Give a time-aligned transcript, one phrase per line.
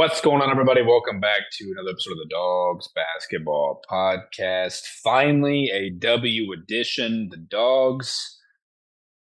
[0.00, 0.80] What's going on, everybody?
[0.80, 4.86] Welcome back to another episode of the Dogs Basketball Podcast.
[5.04, 7.28] Finally, a W edition.
[7.30, 8.38] The Dogs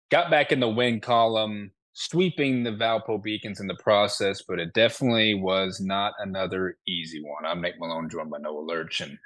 [0.10, 4.74] got back in the win column, sweeping the Valpo Beacons in the process, but it
[4.74, 7.46] definitely was not another easy one.
[7.46, 9.18] I'm Nick Malone, joined by Noah Lurch, and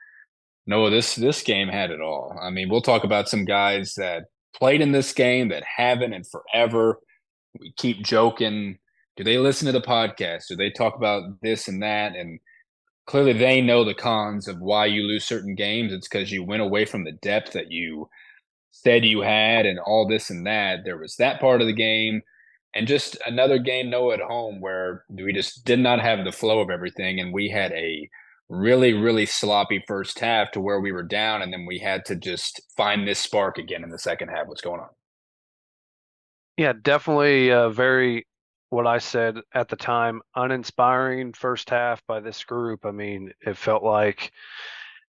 [0.65, 2.35] Noah, this this game had it all.
[2.41, 4.23] I mean, we'll talk about some guys that
[4.55, 6.97] played in this game that haven't in forever.
[7.59, 8.79] We keep joking
[9.15, 10.47] do they listen to the podcast?
[10.47, 12.15] Do they talk about this and that?
[12.15, 12.39] And
[13.05, 15.93] clearly they know the cons of why you lose certain games.
[15.93, 18.09] It's because you went away from the depth that you
[18.71, 20.79] said you had and all this and that.
[20.83, 22.21] There was that part of the game.
[22.75, 26.59] And just another game, no at home, where we just did not have the flow
[26.59, 27.19] of everything.
[27.19, 28.09] And we had a
[28.49, 31.43] really, really sloppy first half to where we were down.
[31.43, 34.47] And then we had to just find this spark again in the second half.
[34.47, 34.89] What's going on?
[36.57, 38.25] Yeah, definitely a very
[38.73, 42.85] what I said at the time, uninspiring first half by this group.
[42.85, 44.31] I mean, it felt like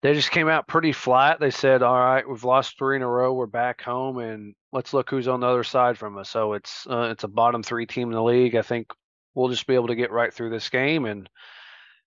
[0.02, 1.40] they just came out pretty flat.
[1.40, 3.32] They said, "All right, we've lost three in a row.
[3.32, 6.86] We're back home, and let's look who's on the other side from us." So it's
[6.86, 8.54] uh, it's a bottom three team in the league.
[8.54, 8.92] I think
[9.34, 11.28] we'll just be able to get right through this game, and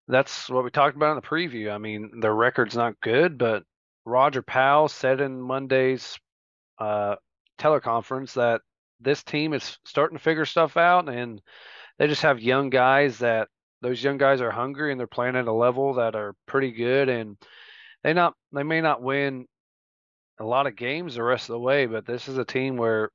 [0.08, 1.73] that's what we talked about in the preview.
[1.73, 3.63] I mean, their record's not good, but
[4.05, 6.19] Roger Powell said in Monday's
[6.78, 7.16] uh,
[7.58, 8.61] teleconference that
[9.00, 11.42] this team is starting to figure stuff out, and
[12.00, 13.48] they just have young guys that
[13.81, 17.09] those young guys are hungry and they're playing at a level that are pretty good,
[17.09, 17.38] and
[18.03, 19.45] they not they may not win
[20.40, 23.09] a lot of games the rest of the way, but this is a team where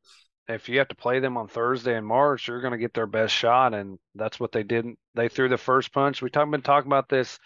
[0.49, 3.07] if you have to play them on Thursday in March, you're going to get their
[3.07, 4.87] best shot, and that's what they did.
[5.15, 6.21] They threw the first punch.
[6.21, 7.39] We talk been talking about this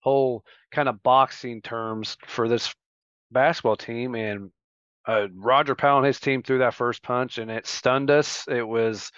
[0.00, 2.74] whole kind of boxing terms for this
[3.30, 4.50] basketball team, and
[5.06, 8.46] uh, Roger Powell and his team threw that first punch, and it stunned us.
[8.48, 9.10] It was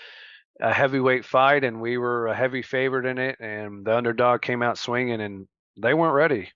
[0.60, 4.62] a heavyweight fight, and we were a heavy favorite in it, and the underdog came
[4.62, 5.46] out swinging, and
[5.80, 6.50] they weren't ready.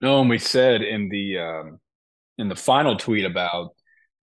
[0.00, 1.80] No, and we said in the um,
[2.38, 3.74] in the final tweet about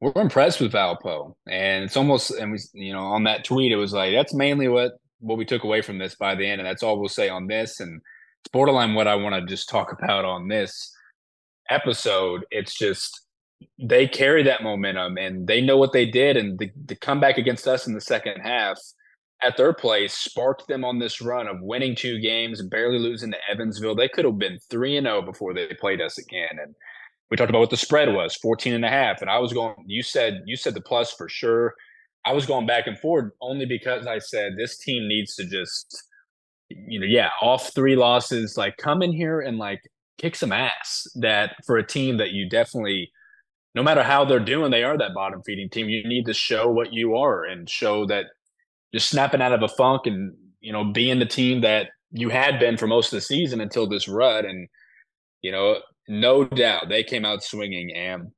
[0.01, 3.77] we're impressed with Valpo, and it's almost and we you know on that tweet it
[3.77, 6.67] was like that's mainly what what we took away from this by the end, and
[6.67, 8.01] that's all we'll say on this, and
[8.41, 10.91] it's borderline what I want to just talk about on this
[11.69, 12.45] episode.
[12.49, 13.26] It's just
[13.79, 16.37] they carry that momentum and they know what they did.
[16.37, 18.77] And the, the comeback against us in the second half
[19.43, 23.37] at their place sparked them on this run of winning two games, barely losing to
[23.49, 23.95] Evansville.
[23.95, 26.57] They could have been 3 and 0 before they played us again.
[26.61, 26.75] And
[27.29, 29.21] we talked about what the spread was 14 and a half.
[29.21, 31.75] And I was going, you said, you said the plus for sure.
[32.25, 36.03] I was going back and forth only because I said this team needs to just,
[36.69, 39.81] you know, yeah, off three losses, like come in here and like
[40.17, 43.11] kick some ass that for a team that you definitely
[43.77, 45.87] no matter how they're doing, they are that bottom feeding team.
[45.87, 48.25] You need to show what you are and show that
[48.91, 52.59] you're snapping out of a funk and you know being the team that you had
[52.59, 54.45] been for most of the season until this rut.
[54.45, 54.67] And
[55.43, 55.77] you know,
[56.07, 57.95] no doubt they came out swinging.
[57.95, 58.31] And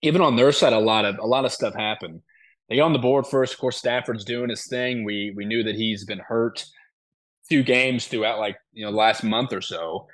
[0.00, 2.22] even on their side, a lot of a lot of stuff happened.
[2.70, 3.52] They on the board first.
[3.52, 5.04] Of course, Stafford's doing his thing.
[5.04, 6.64] We we knew that he's been hurt
[7.50, 10.06] two games throughout like you know last month or so.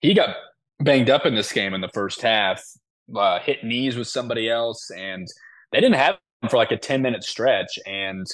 [0.00, 0.34] He got
[0.80, 2.60] banged up in this game in the first half
[3.16, 5.26] uh, hit knees with somebody else, and
[5.72, 7.78] they didn't have him for like a 10 minute stretch.
[7.86, 8.26] And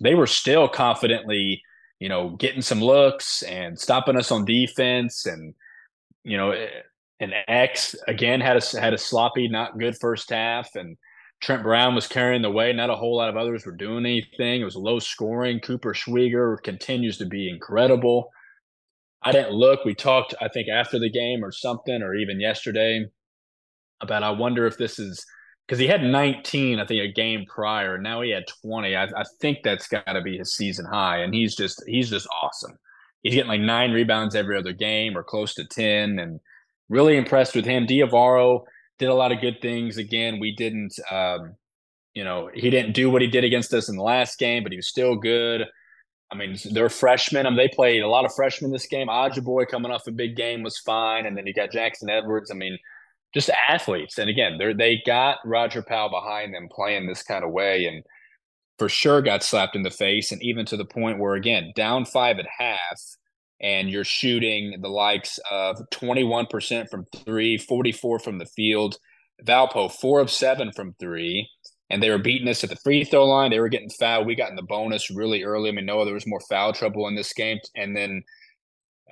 [0.00, 1.62] they were still confidently,
[2.00, 5.26] you know, getting some looks and stopping us on defense.
[5.26, 5.54] And,
[6.22, 6.52] you know,
[7.20, 10.74] and X again had a, had a sloppy, not good first half.
[10.74, 10.96] And
[11.42, 12.72] Trent Brown was carrying the way.
[12.72, 14.60] Not a whole lot of others were doing anything.
[14.60, 15.60] It was low scoring.
[15.60, 18.30] Cooper Schwieger continues to be incredible.
[19.22, 19.84] I didn't look.
[19.84, 23.06] We talked, I think, after the game or something, or even yesterday
[24.00, 25.24] about I wonder if this is
[25.66, 27.94] because he had 19, I think, a game prior.
[27.94, 28.94] And now he had 20.
[28.94, 32.28] I, I think that's got to be his season high, and he's just he's just
[32.42, 32.78] awesome.
[33.22, 36.40] He's getting like nine rebounds every other game, or close to 10, and
[36.88, 37.86] really impressed with him.
[37.86, 38.64] DeAveiro
[38.98, 39.96] did a lot of good things.
[39.96, 41.54] Again, we didn't, um,
[42.12, 44.72] you know, he didn't do what he did against us in the last game, but
[44.72, 45.64] he was still good.
[46.30, 47.46] I mean, they're freshmen.
[47.46, 49.08] I mean, they played a lot of freshmen this game.
[49.42, 52.50] Boy coming off a big game was fine, and then you got Jackson Edwards.
[52.50, 52.78] I mean
[53.34, 54.18] just athletes.
[54.18, 58.02] And again, they they got Roger Powell behind them playing this kind of way, and
[58.78, 60.32] for sure got slapped in the face.
[60.32, 63.00] And even to the point where again, down five at half,
[63.60, 68.98] and you're shooting the likes of 21% from three, 44 from the field.
[69.44, 71.48] Valpo four of seven from three.
[71.90, 73.50] And they were beating us at the free throw line.
[73.50, 74.26] They were getting fouled.
[74.26, 75.68] We got in the bonus really early.
[75.68, 77.58] I mean, no, there was more foul trouble in this game.
[77.76, 78.22] And then,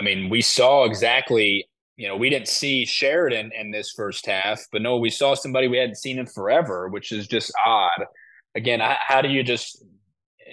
[0.01, 4.61] I mean, we saw exactly you know, we didn't see Sheridan in this first half,
[4.73, 8.07] but no, we saw somebody we hadn't seen in forever, which is just odd.
[8.55, 9.85] Again, how do you just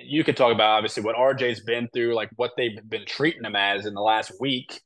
[0.04, 3.56] you could talk about obviously what RJ's been through, like what they've been treating him
[3.56, 4.80] as in the last week.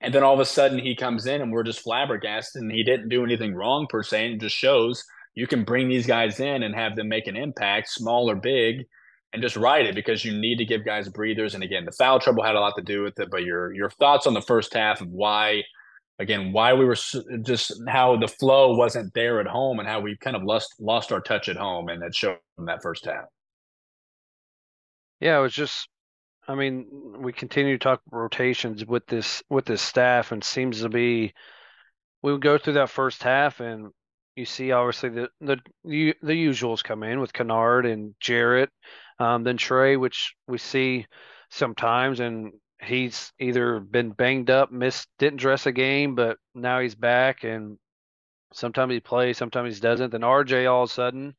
[0.00, 2.82] And then all of a sudden he comes in and we're just flabbergasted and he
[2.82, 4.26] didn't do anything wrong per se.
[4.26, 5.04] And it just shows
[5.34, 8.86] you can bring these guys in and have them make an impact, small or big,
[9.32, 11.54] and just ride it because you need to give guys breathers.
[11.54, 13.28] And again, the foul trouble had a lot to do with it.
[13.30, 15.62] But your your thoughts on the first half of why,
[16.20, 16.96] again, why we were
[17.42, 21.10] just how the flow wasn't there at home and how we kind of lost lost
[21.10, 23.24] our touch at home, and it showed in that first half.
[25.18, 25.88] Yeah, it was just.
[26.46, 26.86] I mean,
[27.18, 31.32] we continue to talk rotations with this with this staff, and seems to be
[32.22, 33.88] we would go through that first half, and
[34.36, 38.70] you see obviously the the the, usuals come in with Kennard and Jarrett,
[39.18, 41.06] um, then Trey, which we see
[41.50, 42.52] sometimes, and
[42.82, 47.78] he's either been banged up, missed, didn't dress a game, but now he's back, and
[48.52, 50.10] sometimes he plays, sometimes he doesn't.
[50.10, 51.34] Then RJ all of a sudden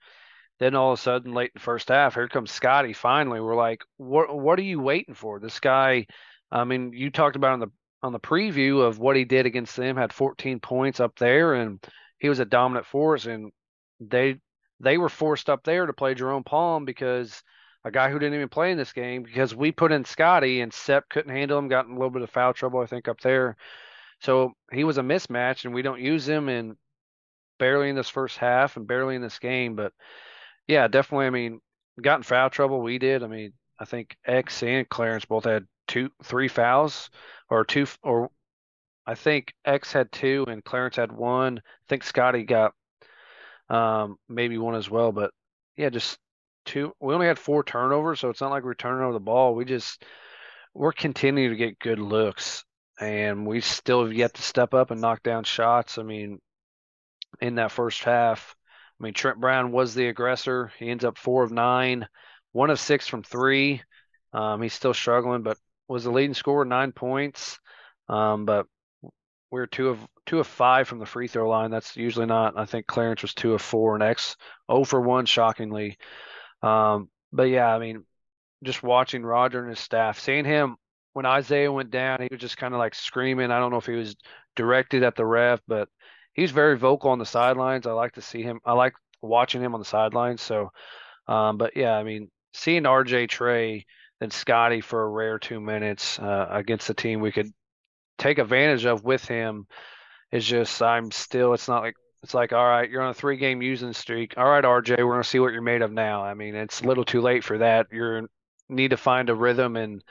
[0.61, 2.93] then all of a sudden, late in the first half, here comes Scotty.
[2.93, 4.37] Finally, we're like, "What?
[4.37, 6.05] What are you waiting for?" This guy.
[6.51, 7.71] I mean, you talked about on the
[8.03, 9.97] on the preview of what he did against them.
[9.97, 11.83] Had 14 points up there, and
[12.19, 13.25] he was a dominant force.
[13.25, 13.51] And
[13.99, 14.39] they
[14.79, 17.41] they were forced up there to play Jerome Palm because
[17.83, 20.73] a guy who didn't even play in this game because we put in Scotty and
[20.73, 23.19] Sepp couldn't handle him, got in a little bit of foul trouble, I think, up
[23.21, 23.57] there.
[24.19, 26.75] So he was a mismatch, and we don't use him in
[27.57, 29.93] barely in this first half and barely in this game, but
[30.67, 31.27] yeah, definitely.
[31.27, 31.59] I mean,
[32.01, 32.81] got in foul trouble.
[32.81, 33.23] We did.
[33.23, 37.09] I mean, I think X and Clarence both had two, three fouls,
[37.49, 38.29] or two, or
[39.05, 41.59] I think X had two and Clarence had one.
[41.59, 42.73] I think Scotty got
[43.69, 45.11] um, maybe one as well.
[45.11, 45.31] But
[45.75, 46.17] yeah, just
[46.65, 46.93] two.
[46.99, 49.55] We only had four turnovers, so it's not like we're turning over the ball.
[49.55, 50.03] We just
[50.73, 52.63] we're continuing to get good looks,
[52.99, 55.97] and we still have yet to step up and knock down shots.
[55.97, 56.39] I mean,
[57.41, 58.55] in that first half,
[58.99, 60.71] I mean, Trent Brown was the aggressor.
[60.77, 62.07] He ends up four of nine,
[62.51, 63.81] one of six from three.
[64.33, 65.57] Um, he's still struggling, but
[65.87, 67.59] was the leading scorer, nine points.
[68.07, 68.67] Um, but
[69.49, 71.71] we're two of two of five from the free throw line.
[71.71, 72.57] That's usually not.
[72.57, 74.37] I think Clarence was two of four and X
[74.69, 75.97] oh for one, shockingly.
[76.61, 78.03] Um, but yeah, I mean,
[78.63, 80.77] just watching Roger and his staff, seeing him
[81.13, 83.51] when Isaiah went down, he was just kind of like screaming.
[83.51, 84.15] I don't know if he was
[84.55, 85.89] directed at the ref, but
[86.33, 87.87] he's very vocal on the sidelines.
[87.87, 88.59] I like to see him.
[88.65, 90.41] I like watching him on the sidelines.
[90.41, 90.71] So,
[91.27, 93.85] um, but yeah, I mean, seeing RJ Trey
[94.21, 97.51] and Scotty for a rare two minutes uh, against the team we could
[98.17, 99.65] take advantage of with him
[100.31, 101.53] is just I'm still.
[101.53, 104.35] It's not like it's like all right, you're on a three game using streak.
[104.37, 106.23] All right, RJ, we're gonna see what you're made of now.
[106.23, 107.87] I mean, it's a little too late for that.
[107.91, 108.27] You
[108.69, 110.03] need to find a rhythm and.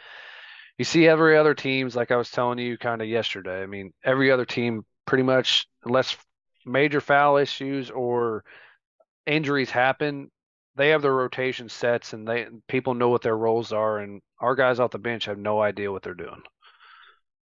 [0.78, 3.62] You see every other teams, like I was telling you kind of yesterday.
[3.62, 6.16] I mean, every other team pretty much unless
[6.64, 8.44] major foul issues or
[9.26, 10.30] injuries happen,
[10.76, 14.54] they have their rotation sets and they people know what their roles are and our
[14.54, 16.42] guys off the bench have no idea what they're doing.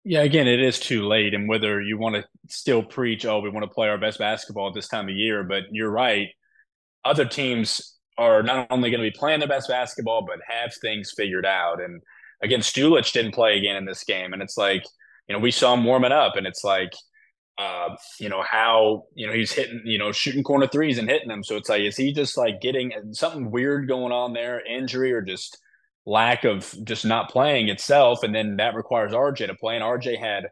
[0.03, 3.49] Yeah, again, it is too late and whether you want to still preach, oh, we
[3.49, 6.29] want to play our best basketball at this time of year, but you're right.
[7.05, 11.13] Other teams are not only going to be playing their best basketball, but have things
[11.17, 11.81] figured out.
[11.81, 12.01] And
[12.43, 14.33] again, Stulich didn't play again in this game.
[14.33, 14.83] And it's like,
[15.27, 16.91] you know, we saw him warming up and it's like,
[17.57, 17.89] uh,
[18.19, 21.43] you know how you know he's hitting, you know, shooting corner threes and hitting them.
[21.43, 25.21] So it's like, is he just like getting something weird going on there, injury or
[25.21, 25.57] just
[26.05, 28.23] lack of just not playing itself?
[28.23, 29.75] And then that requires RJ to play.
[29.75, 30.49] And RJ had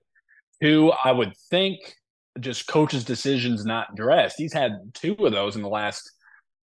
[0.62, 1.79] two, I would think,
[2.39, 4.36] just coaches' decisions not dressed.
[4.38, 6.10] He's had two of those in the last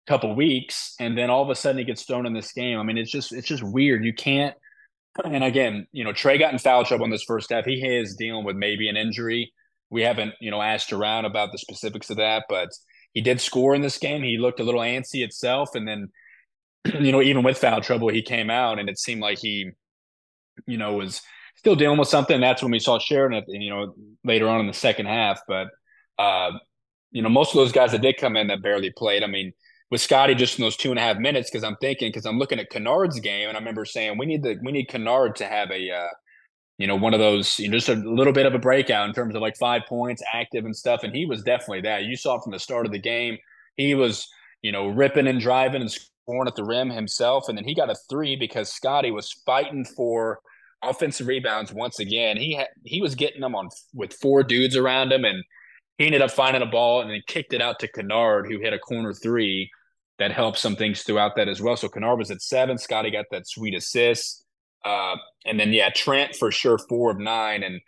[0.07, 2.79] couple weeks, and then all of a sudden he gets thrown in this game.
[2.79, 4.05] I mean, it's just it's just weird.
[4.05, 4.57] You can't.
[5.23, 7.65] And again, you know, Trey got in foul trouble in this first half.
[7.65, 9.53] He is dealing with maybe an injury
[9.91, 12.69] we haven't, you know, asked around about the specifics of that, but
[13.13, 14.23] he did score in this game.
[14.23, 16.09] He looked a little antsy itself, and then,
[17.01, 19.71] you know, even with foul trouble, he came out, and it seemed like he,
[20.67, 21.23] you know, was
[21.57, 22.41] still dealing with something.
[22.41, 23.95] That's when we saw Sheridan, you know,
[24.25, 25.41] later on in the second half.
[25.47, 25.69] But,
[26.19, 26.53] uh,
[27.11, 29.23] you know, most of those guys that did come in that barely played.
[29.23, 29.53] I mean,
[29.91, 32.39] with Scotty just in those two and a half minutes, because I'm thinking, because I'm
[32.39, 35.47] looking at Kennard's game, and I remember saying we need the we need Kennard to
[35.47, 36.09] have a uh,
[36.81, 39.15] you know, one of those, you know, just a little bit of a breakout in
[39.15, 41.03] terms of like five points, active and stuff.
[41.03, 42.05] And he was definitely that.
[42.05, 43.37] You saw from the start of the game,
[43.77, 44.27] he was,
[44.63, 47.49] you know, ripping and driving and scoring at the rim himself.
[47.49, 50.41] And then he got a three because Scotty was fighting for
[50.83, 52.37] offensive rebounds once again.
[52.37, 55.43] He had he was getting them on with four dudes around him, and
[55.99, 58.73] he ended up finding a ball and then kicked it out to Kennard, who hit
[58.73, 59.71] a corner three
[60.19, 61.77] that helped some things throughout that as well.
[61.77, 62.79] So Kennard was at seven.
[62.79, 64.45] Scotty got that sweet assist.
[64.85, 67.81] Uh, and then yeah, Trent for sure four of nine, and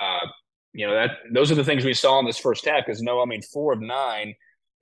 [0.00, 0.26] uh,
[0.72, 2.86] you know that those are the things we saw in this first half.
[2.86, 4.34] Because no, I mean four of nine,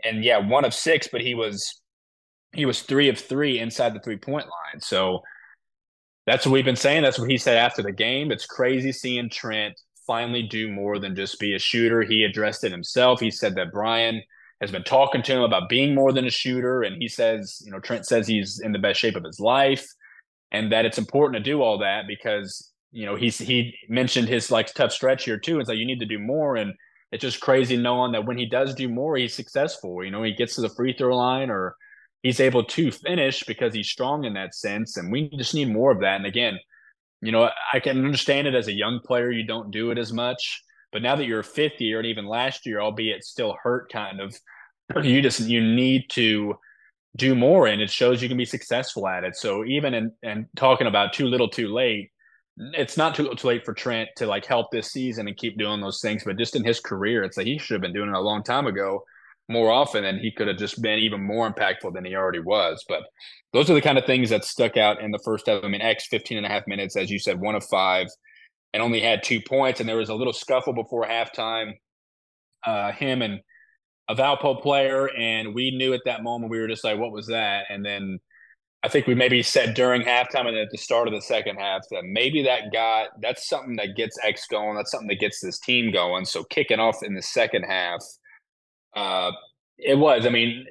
[0.04, 1.80] and yeah, one of six, but he was
[2.56, 4.80] he was three of three inside the three point line.
[4.80, 5.22] So
[6.26, 7.02] that's what we've been saying.
[7.02, 8.32] That's what he said after the game.
[8.32, 12.02] It's crazy seeing Trent finally do more than just be a shooter.
[12.02, 13.20] He addressed it himself.
[13.20, 14.22] He said that Bryan
[14.60, 16.82] has been talking to him about being more than a shooter.
[16.82, 19.86] And he says, you know, Trent says he's in the best shape of his life
[20.52, 24.50] and that it's important to do all that because, you know, he's, he mentioned his
[24.50, 25.60] like tough stretch here too.
[25.60, 26.56] It's like, you need to do more.
[26.56, 26.72] And
[27.12, 30.02] it's just crazy knowing that when he does do more, he's successful.
[30.02, 31.76] You know, he gets to the free throw line or
[32.26, 34.96] he's able to finish because he's strong in that sense.
[34.96, 36.16] And we just need more of that.
[36.16, 36.58] And again,
[37.22, 40.12] you know, I can understand it as a young player, you don't do it as
[40.12, 40.60] much.
[40.90, 44.20] But now that you're a fifth year and even last year, albeit still hurt kind
[44.20, 44.36] of,
[45.04, 46.58] you just you need to
[47.16, 49.36] do more and it shows you can be successful at it.
[49.36, 52.10] So even in and talking about too little too late,
[52.56, 55.80] it's not too, too late for Trent to like help this season and keep doing
[55.80, 56.24] those things.
[56.24, 58.42] But just in his career, it's like he should have been doing it a long
[58.42, 59.04] time ago
[59.48, 62.84] more often and he could have just been even more impactful than he already was.
[62.88, 63.02] But
[63.52, 65.62] those are the kind of things that stuck out in the first half.
[65.62, 68.08] I mean, X 15 and a half minutes, as you said, one of five
[68.74, 69.80] and only had two points.
[69.80, 71.72] And there was a little scuffle before halftime.
[72.66, 73.40] Uh, him and
[74.08, 77.26] a Valpo player, and we knew at that moment we were just like, "What was
[77.28, 78.18] that?" And then
[78.82, 81.82] I think we maybe said during halftime and at the start of the second half
[81.90, 84.76] that maybe that got that's something that gets X going.
[84.76, 86.24] That's something that gets this team going.
[86.24, 88.00] So kicking off in the second half,
[88.96, 89.32] uh,
[89.78, 90.26] it was.
[90.26, 90.66] I mean,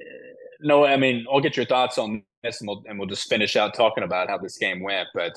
[0.60, 3.56] no, I mean, I'll get your thoughts on this, and we'll and we'll just finish
[3.56, 5.32] out talking about how this game went, but.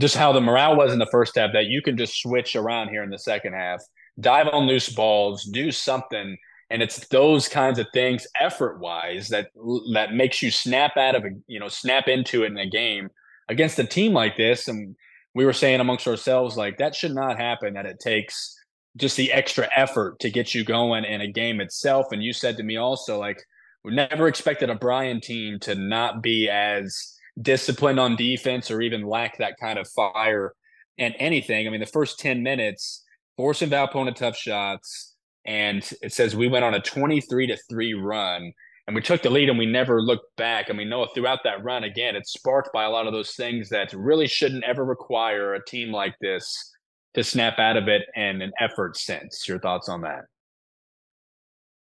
[0.00, 2.90] Just how the morale was in the first half, that you can just switch around
[2.90, 3.82] here in the second half,
[4.20, 6.36] dive on loose balls, do something
[6.70, 9.48] and it's those kinds of things effort wise that
[9.92, 13.08] that makes you snap out of a you know snap into it in a game
[13.48, 14.94] against a team like this and
[15.34, 18.57] we were saying amongst ourselves like that should not happen that it takes
[18.98, 22.56] just the extra effort to get you going in a game itself and you said
[22.56, 23.42] to me also like
[23.84, 29.06] we never expected a Bryan team to not be as disciplined on defense or even
[29.06, 30.52] lack that kind of fire
[30.98, 33.04] and anything i mean the first 10 minutes
[33.36, 35.14] forcing Valpo tough shots
[35.46, 38.52] and it says we went on a 23 to 3 run
[38.88, 40.70] and we took the lead and we never looked back.
[40.70, 43.68] I mean, Noah, throughout that run, again, it's sparked by a lot of those things
[43.68, 46.72] that really shouldn't ever require a team like this
[47.18, 49.46] to snap out of it and an effort sense.
[49.48, 50.24] Your thoughts on that?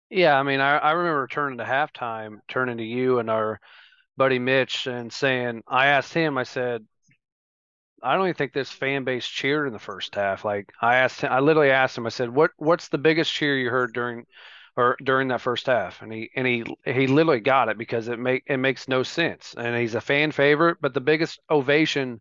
[0.08, 3.60] Yeah, I mean, I, I remember turning to halftime, turning to you and our
[4.16, 6.86] buddy Mitch and saying, I asked him, I said,
[8.02, 10.44] I don't even think this fan base cheered in the first half.
[10.44, 12.06] Like I asked him, I literally asked him.
[12.06, 14.26] I said, "What what's the biggest cheer you heard during
[14.76, 18.18] or during that first half?" And he and he he literally got it because it
[18.18, 19.54] make it makes no sense.
[19.56, 22.20] And he's a fan favorite, but the biggest ovation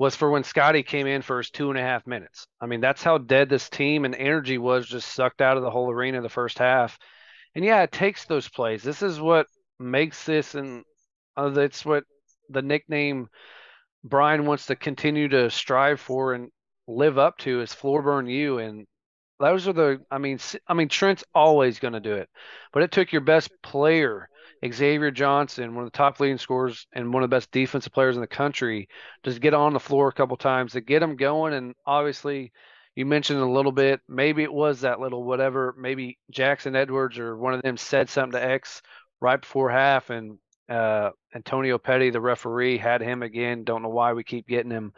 [0.00, 2.46] was for when Scotty came in for his two and a half minutes.
[2.58, 5.70] I mean, that's how dead this team and energy was just sucked out of the
[5.70, 6.98] whole arena the first half.
[7.54, 8.82] And yeah, it takes those plays.
[8.82, 9.46] This is what
[9.78, 10.84] makes this, and
[11.36, 12.04] uh, that's what
[12.48, 13.28] the nickname
[14.02, 16.48] Bryan wants to continue to strive for and
[16.88, 18.86] live up to is Floor Burn U and
[19.38, 22.28] those are the I mean I mean Trent's always going to do it.
[22.72, 24.28] But it took your best player,
[24.66, 28.16] Xavier Johnson, one of the top leading scorers and one of the best defensive players
[28.16, 28.88] in the country,
[29.22, 32.52] just get on the floor a couple times to get him going and obviously
[32.96, 37.36] you mentioned a little bit, maybe it was that little whatever, maybe Jackson Edwards or
[37.36, 38.82] one of them said something to X
[39.20, 40.38] right before half and
[40.68, 43.64] uh, Antonio Petty, the referee, had him again.
[43.64, 44.92] Don't know why we keep getting him.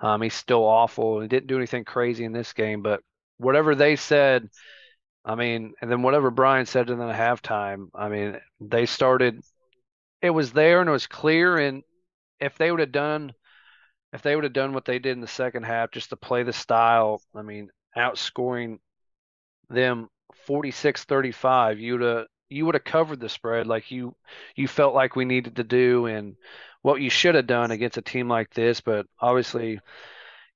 [0.00, 1.20] Um, he's still awful.
[1.20, 3.00] He didn't do anything crazy in this game, but
[3.38, 4.48] whatever they said,
[5.24, 9.40] I mean, and then whatever Bryan said in the halftime, I mean, they started.
[10.20, 11.58] It was there and it was clear.
[11.58, 11.82] And
[12.40, 13.32] if they would have done,
[14.12, 16.42] if they would have done what they did in the second half, just to play
[16.42, 18.78] the style, I mean, outscoring
[19.70, 20.08] them
[20.46, 24.14] 46-35, you'd have you would have covered the spread like you
[24.54, 26.36] you felt like we needed to do and
[26.82, 29.80] what you should have done against a team like this but obviously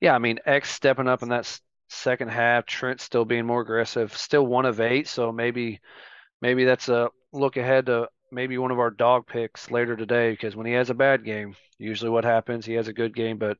[0.01, 4.17] yeah i mean x stepping up in that second half trent still being more aggressive
[4.17, 5.81] still one of eight so maybe
[6.43, 10.57] maybe that's a look ahead to maybe one of our dog picks later today because
[10.57, 13.57] when he has a bad game usually what happens he has a good game but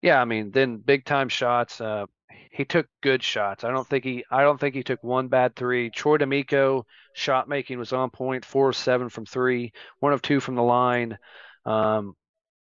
[0.00, 2.06] yeah i mean then big time shots uh,
[2.50, 3.64] he took good shots.
[3.64, 5.90] I don't think he I don't think he took one bad three.
[5.90, 10.40] Troy D'Amico shot making was on point, four of seven from three, one of two
[10.40, 11.18] from the line.
[11.64, 12.14] Um,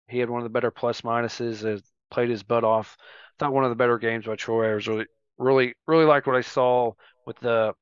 [0.08, 1.82] he had one of the better plus minuses.
[2.12, 2.96] Played his butt off.
[3.38, 4.70] Thought one of the better games by Troy.
[4.70, 5.06] I was really
[5.38, 6.92] really really like what I saw
[7.26, 7.72] with the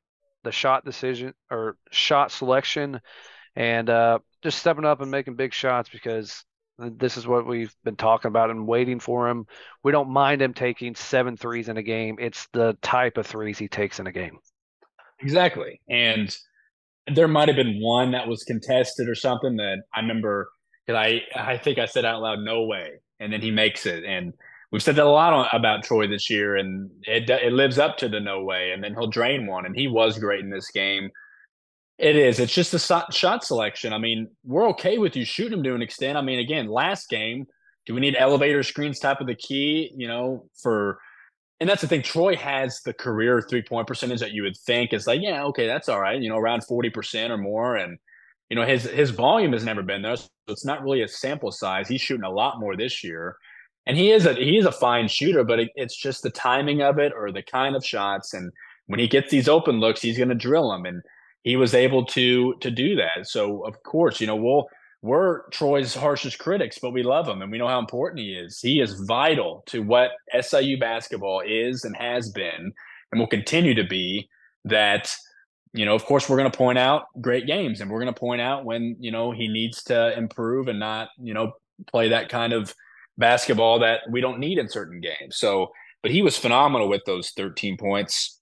[0.44, 3.00] the shot decision or shot selection
[3.56, 6.44] and uh, just stepping up and making big shots because
[6.78, 9.46] this is what we've been talking about and waiting for him.
[9.82, 12.16] We don't mind him taking seven threes in a game.
[12.18, 14.38] It's the type of threes he takes in a game.
[15.18, 15.80] Exactly.
[15.90, 16.34] And
[17.12, 20.50] there might have been one that was contested or something that I remember
[20.86, 24.04] because I I think I said out loud, "No way," and then he makes it,
[24.04, 24.32] and
[24.72, 27.96] we've said that a lot on, about Troy this year, and it it lives up
[27.98, 30.70] to the no way, and then he'll drain one, and he was great in this
[30.70, 31.10] game.
[31.98, 32.40] It is.
[32.40, 33.92] It's just the shot selection.
[33.92, 36.16] I mean, we're okay with you shooting him to an extent.
[36.16, 37.46] I mean, again, last game,
[37.84, 39.92] do we need elevator screens type of the key?
[39.94, 40.98] You know, for
[41.60, 42.02] and that's the thing.
[42.02, 45.66] Troy has the career three point percentage that you would think is like, yeah, okay,
[45.66, 46.20] that's all right.
[46.20, 47.98] You know, around forty percent or more, and
[48.50, 51.52] you know his his volume has never been there, so it's not really a sample
[51.52, 51.88] size.
[51.88, 53.36] He's shooting a lot more this year,
[53.86, 56.82] and he is a he is a fine shooter, but it, it's just the timing
[56.82, 58.34] of it or the kind of shots.
[58.34, 58.52] And
[58.86, 61.00] when he gets these open looks, he's going to drill them, and
[61.44, 63.28] he was able to to do that.
[63.28, 64.68] So of course, you know, we'll
[65.02, 68.60] we're Troy's harshest critics, but we love him and we know how important he is.
[68.60, 72.72] He is vital to what SIU basketball is and has been
[73.10, 74.28] and will continue to be.
[74.66, 75.10] That,
[75.72, 78.18] you know, of course, we're going to point out great games and we're going to
[78.18, 81.52] point out when, you know, he needs to improve and not, you know,
[81.86, 82.74] play that kind of
[83.18, 85.36] basketball that we don't need in certain games.
[85.36, 85.70] So,
[86.02, 88.40] but he was phenomenal with those 13 points.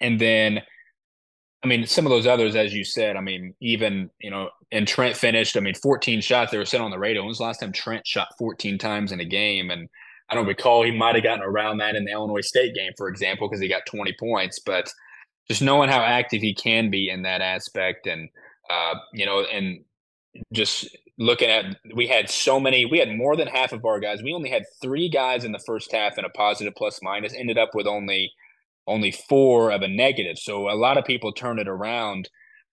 [0.00, 0.62] And then,
[1.62, 4.86] I mean, some of those others, as you said, I mean, even, you know, and
[4.86, 6.50] Trent finished, I mean, 14 shots.
[6.50, 7.22] They were said on the radio.
[7.22, 9.70] When was the last time Trent shot 14 times in a game?
[9.70, 9.88] And
[10.30, 13.08] I don't recall he might have gotten around that in the Illinois State game, for
[13.08, 14.60] example, because he got 20 points.
[14.60, 14.90] But
[15.48, 18.28] just knowing how active he can be in that aspect and,
[18.70, 19.84] uh, you know, and
[20.52, 24.22] just looking at, we had so many, we had more than half of our guys.
[24.22, 27.58] We only had three guys in the first half in a positive plus minus, ended
[27.58, 28.32] up with only–
[28.88, 30.38] only four of a negative.
[30.38, 32.28] So a lot of people turned it around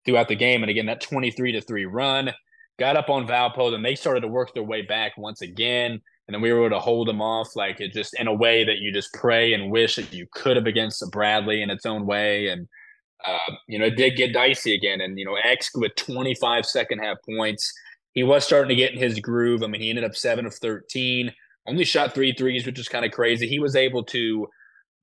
[0.05, 0.63] throughout the game.
[0.63, 2.31] And again, that 23 to 3 run
[2.79, 6.01] got up on Valpo, then they started to work their way back once again.
[6.27, 8.63] And then we were able to hold them off, like it just in a way
[8.63, 12.05] that you just pray and wish that you could have against Bradley in its own
[12.05, 12.47] way.
[12.47, 12.67] And,
[13.27, 15.01] uh, you know, it did get dicey again.
[15.01, 17.71] And, you know, X with 25 second half points,
[18.13, 19.61] he was starting to get in his groove.
[19.61, 21.31] I mean, he ended up seven of 13,
[21.67, 23.47] only shot three threes, which is kind of crazy.
[23.47, 24.47] He was able to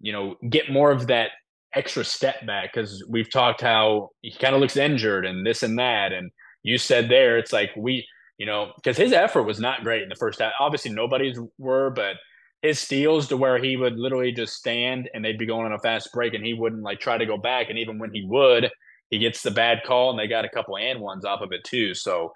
[0.03, 1.31] you know, get more of that
[1.75, 5.79] extra step back because we've talked how he kind of looks injured and this and
[5.79, 6.13] that.
[6.13, 6.31] And
[6.63, 8.07] you said there, it's like we,
[8.39, 10.53] you know, because his effort was not great in the first half.
[10.59, 12.17] Obviously, nobody's were, but
[12.63, 15.79] his steals to where he would literally just stand and they'd be going on a
[15.79, 17.69] fast break and he wouldn't like try to go back.
[17.69, 18.71] And even when he would,
[19.11, 21.65] he gets the bad call and they got a couple and ones off of it
[21.65, 21.93] too.
[21.95, 22.33] So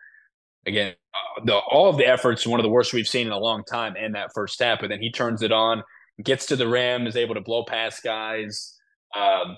[0.67, 3.39] again, uh, the all of the efforts one of the worst we've seen in a
[3.39, 4.81] long time in that first half.
[4.81, 5.83] But then he turns it on
[6.23, 8.79] gets to the rim, is able to blow past guys,
[9.15, 9.57] um,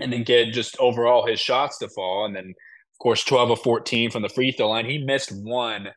[0.00, 2.24] and then get just overall his shots to fall.
[2.24, 2.54] And then,
[3.02, 4.86] course, 12 of 14 from the free throw line.
[4.86, 5.88] He missed one.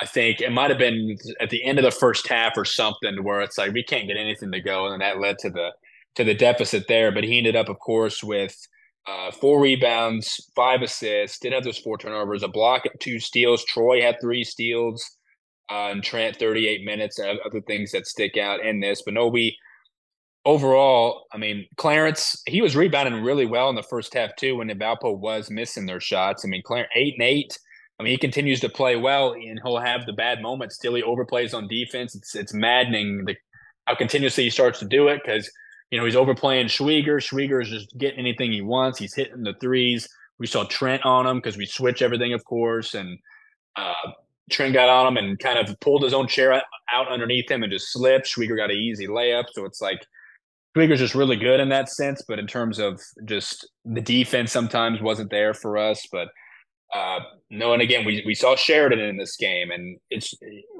[0.00, 3.22] I think it might have been at the end of the first half or something
[3.22, 5.70] where it's like we can't get anything to go, and that led to the
[6.16, 7.12] to the deficit there.
[7.12, 8.56] But he ended up, of course, with
[9.06, 13.64] uh, four rebounds, five assists, did have those four turnovers, a block, two steals.
[13.64, 15.04] Troy had three steals
[15.70, 19.02] uh, and Trent 38 minutes of other things that stick out in this.
[19.02, 19.56] But no, we
[20.44, 24.68] overall, I mean, Clarence, he was rebounding really well in the first half too when
[24.70, 26.44] Valpo was missing their shots.
[26.44, 27.58] I mean, Clarence eight and eight.
[28.00, 30.74] I mean, he continues to play well, and he'll have the bad moments.
[30.74, 32.14] Still, he overplays on defense.
[32.14, 33.36] It's it's maddening the,
[33.86, 35.50] how continuously he starts to do it because
[35.90, 37.18] you know he's overplaying Schwieger.
[37.18, 38.98] Schwieger is just getting anything he wants.
[38.98, 40.08] He's hitting the threes.
[40.38, 43.18] We saw Trent on him because we switch everything, of course, and
[43.76, 44.10] uh,
[44.50, 46.52] Trent got on him and kind of pulled his own chair
[46.92, 48.26] out underneath him and just slipped.
[48.26, 49.44] Schwieger got an easy layup.
[49.52, 50.04] So it's like
[50.74, 52.22] Schwieger's just really good in that sense.
[52.26, 56.06] But in terms of just the defense, sometimes wasn't there for us.
[56.10, 56.28] But
[56.94, 60.34] uh, no, and again, we, we saw Sheridan in this game, and it's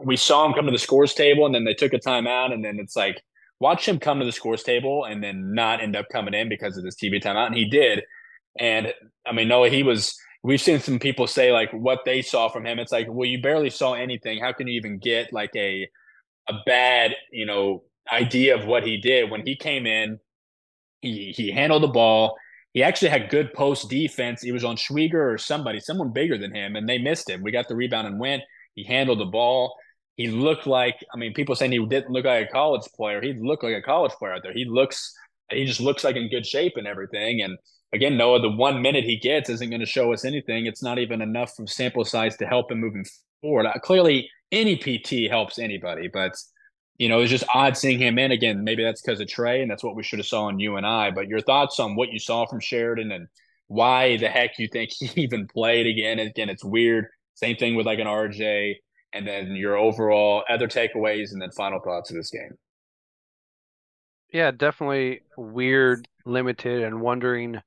[0.04, 2.64] we saw him come to the scores table, and then they took a timeout, and
[2.64, 3.22] then it's like
[3.60, 6.76] watch him come to the scores table and then not end up coming in because
[6.76, 8.02] of this TV timeout, and he did.
[8.58, 8.92] And
[9.26, 12.66] I mean, Noah, he was we've seen some people say like what they saw from
[12.66, 12.78] him.
[12.78, 14.40] It's like, well, you barely saw anything.
[14.40, 15.88] How can you even get like a
[16.48, 20.18] a bad, you know, idea of what he did when he came in?
[21.00, 22.36] He he handled the ball.
[22.72, 24.40] He actually had good post defense.
[24.40, 27.42] He was on Schwieger or somebody, someone bigger than him, and they missed him.
[27.42, 28.42] We got the rebound and went.
[28.74, 29.74] He handled the ball.
[30.16, 33.20] He looked like, I mean, people saying he didn't look like a college player.
[33.20, 34.52] He looked like a college player out there.
[34.52, 35.12] He looks,
[35.50, 37.42] he just looks like in good shape and everything.
[37.42, 37.58] And
[37.92, 40.66] again, Noah, the one minute he gets isn't going to show us anything.
[40.66, 43.04] It's not even enough of sample size to help him moving
[43.40, 43.66] forward.
[43.66, 46.32] Uh, clearly, any PT helps anybody, but
[47.02, 48.62] you know, it's just odd seeing him in again.
[48.62, 50.86] Maybe that's because of Trey, and that's what we should have saw in you and
[50.86, 51.10] I.
[51.10, 53.26] But your thoughts on what you saw from Sheridan and
[53.66, 56.20] why the heck you think he even played again?
[56.20, 57.06] Again, it's weird.
[57.34, 58.76] Same thing with like an RJ,
[59.12, 62.52] and then your overall other takeaways, and then final thoughts of this game.
[64.32, 67.60] Yeah, definitely weird, limited, and wondering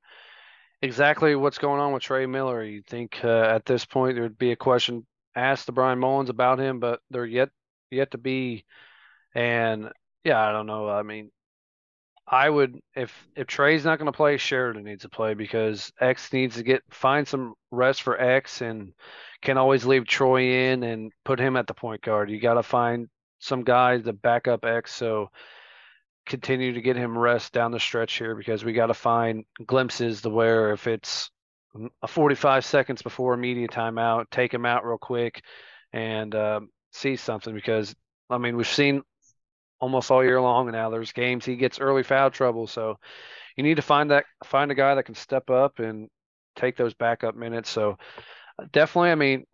[0.80, 2.64] exactly what's going on with Trey Miller.
[2.64, 6.58] You think uh, at this point there'd be a question asked to Bryan Mullins about
[6.58, 7.50] him, but they're yet
[7.90, 8.64] yet to be.
[9.36, 9.90] And
[10.24, 10.88] yeah, I don't know.
[10.88, 11.30] I mean,
[12.26, 16.32] I would if if Trey's not going to play, Sheridan needs to play because X
[16.32, 18.94] needs to get find some rest for X and
[19.42, 22.30] can always leave Troy in and put him at the point guard.
[22.30, 24.94] You got to find some guys to back up X.
[24.94, 25.28] So
[26.24, 30.22] continue to get him rest down the stretch here because we got to find glimpses
[30.22, 31.30] to where if it's
[32.02, 35.42] a 45 seconds before a media timeout, take him out real quick
[35.92, 37.94] and um, see something because
[38.30, 39.02] I mean we've seen
[39.80, 40.90] almost all year long And now.
[40.90, 42.98] There's games he gets early foul trouble, so
[43.56, 46.08] you need to find that find a guy that can step up and
[46.54, 47.70] take those backup minutes.
[47.70, 47.98] So
[48.72, 49.44] definitely, I mean,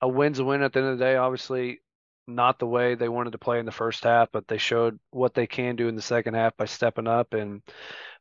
[0.00, 1.16] a win's a win at the end of the day.
[1.16, 1.80] Obviously,
[2.26, 5.34] not the way they wanted to play in the first half, but they showed what
[5.34, 7.62] they can do in the second half by stepping up and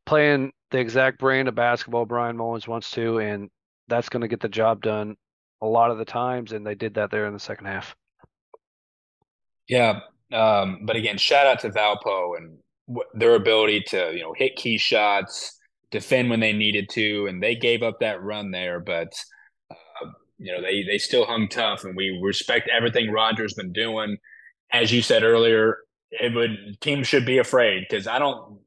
[0.06, 3.50] playing the exact brand of basketball Bryan Mullins wants to, and
[3.88, 5.16] that's going to get the job done
[5.62, 7.96] a lot of the times, and they did that there in the second half.
[9.68, 10.00] Yeah,
[10.32, 12.58] um, but again, shout out to Valpo and
[13.14, 15.58] their ability to you know hit key shots,
[15.92, 19.14] defend when they needed to, and they gave up that run there, but
[19.70, 24.18] uh, you know they they still hung tough, and we respect everything Roger's been doing.
[24.72, 25.78] As you said earlier,
[26.12, 28.60] it would teams should be afraid because I don't.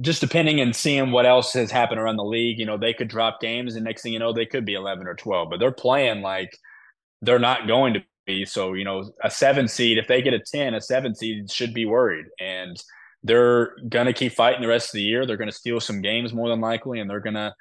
[0.00, 3.08] Just depending and seeing what else has happened around the league, you know, they could
[3.08, 5.48] drop games, and next thing you know, they could be eleven or twelve.
[5.50, 6.50] But they're playing like
[7.22, 8.00] they're not going to
[8.44, 11.72] so, you know, a seven seed, if they get a 10, a seven seed should
[11.72, 12.26] be worried.
[12.38, 12.76] And
[13.22, 15.26] they're going to keep fighting the rest of the year.
[15.26, 17.54] They're going to steal some games more than likely, and they're going to,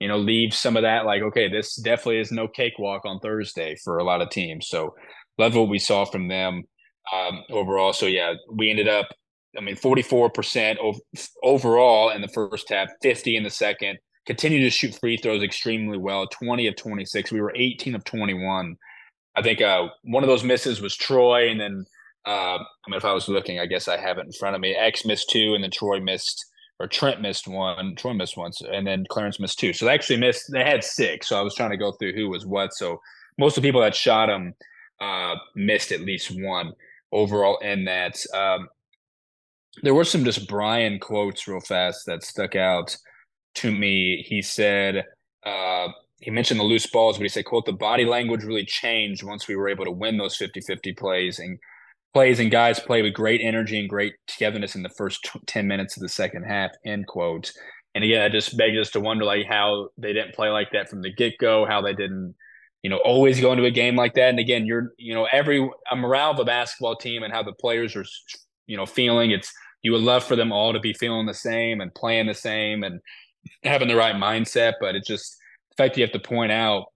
[0.00, 3.76] you know, leave some of that like, okay, this definitely is no cakewalk on Thursday
[3.76, 4.68] for a lot of teams.
[4.68, 4.94] So,
[5.38, 6.64] love what we saw from them
[7.12, 7.92] um, overall.
[7.92, 9.06] So, yeah, we ended up,
[9.56, 10.76] I mean, 44%
[11.42, 13.98] overall in the first half, 50 in the second.
[14.26, 17.30] Continue to shoot free throws extremely well, 20 of 26.
[17.30, 18.76] We were 18 of 21
[19.36, 21.86] I think uh, one of those misses was Troy, and then
[22.26, 24.60] uh, I mean, if I was looking, I guess I have it in front of
[24.60, 24.74] me.
[24.74, 26.44] X missed two, and then Troy missed,
[26.80, 27.94] or Trent missed one.
[27.96, 29.72] Troy missed once, and then Clarence missed two.
[29.72, 30.50] So they actually missed.
[30.50, 31.28] They had six.
[31.28, 32.74] So I was trying to go through who was what.
[32.74, 33.00] So
[33.38, 34.54] most of the people that shot him
[35.00, 36.72] uh, missed at least one
[37.12, 38.18] overall in that.
[38.34, 38.68] Um,
[39.82, 42.96] there were some just Bryan quotes real fast that stuck out
[43.56, 44.24] to me.
[44.26, 45.04] He said.
[45.44, 45.88] Uh,
[46.20, 49.46] he mentioned the loose balls, but he said, quote, the body language really changed once
[49.46, 51.58] we were able to win those 50-50 plays and
[52.14, 55.96] plays and guys play with great energy and great togetherness in the first 10 minutes
[55.96, 57.52] of the second half, end quote.
[57.94, 60.88] And again, it just begs us to wonder like how they didn't play like that
[60.88, 62.34] from the get-go, how they didn't,
[62.82, 64.30] you know, always go into a game like that.
[64.30, 67.52] And again, you're, you know, every a morale of a basketball team and how the
[67.52, 68.04] players are,
[68.66, 69.30] you know, feeling.
[69.32, 69.52] It's
[69.82, 72.82] you would love for them all to be feeling the same and playing the same
[72.82, 73.00] and
[73.62, 75.36] having the right mindset, but it's just
[75.76, 76.86] fact you have to point out,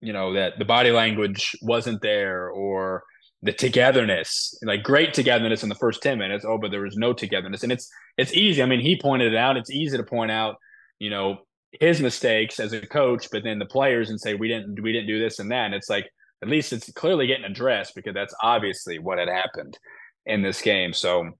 [0.00, 3.02] you know, that the body language wasn't there or
[3.42, 6.44] the togetherness, like great togetherness in the first 10 minutes.
[6.46, 7.62] Oh, but there was no togetherness.
[7.62, 8.62] And it's it's easy.
[8.62, 9.56] I mean, he pointed it out.
[9.56, 10.56] It's easy to point out,
[10.98, 11.38] you know,
[11.78, 15.06] his mistakes as a coach, but then the players and say we didn't we didn't
[15.06, 15.66] do this and that.
[15.66, 16.10] And it's like
[16.42, 19.78] at least it's clearly getting addressed because that's obviously what had happened
[20.26, 20.92] in this game.
[20.92, 21.30] So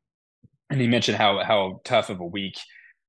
[0.70, 2.57] and he mentioned how how tough of a week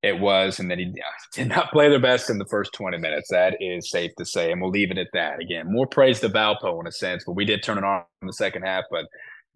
[0.03, 0.93] it was, and then he
[1.33, 3.29] did not play their best in the first 20 minutes.
[3.29, 5.39] That is safe to say, and we'll leave it at that.
[5.39, 8.27] Again, more praise to Valpo in a sense, but we did turn it on in
[8.27, 9.05] the second half, but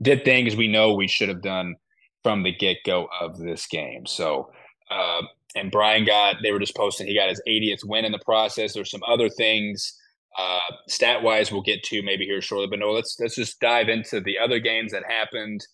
[0.02, 1.76] did things we know we should have done
[2.24, 4.06] from the get go of this game.
[4.06, 4.52] So,
[4.92, 5.22] uh,
[5.56, 8.74] and Bryan got, they were just posting, he got his 80th win in the process.
[8.74, 9.98] There's some other things
[10.38, 13.88] uh, stat wise we'll get to maybe here shortly, but no, let's let's just dive
[13.90, 15.66] into the other games that happened.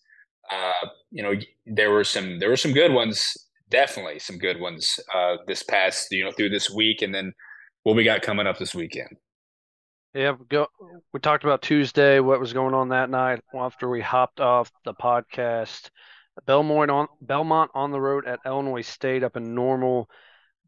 [0.51, 1.33] Uh, you know,
[1.65, 3.35] there were some there were some good ones
[3.71, 7.33] definitely some good ones uh, this past you know through this week, and then
[7.83, 9.09] what we got coming up this weekend.
[10.13, 10.67] Yeah, go,
[11.13, 14.93] we talked about Tuesday, what was going on that night after we hopped off the
[14.93, 15.89] podcast.
[16.45, 20.09] Belmont on Belmont on the road at Illinois State up in Normal.